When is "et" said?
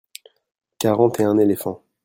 1.19-1.23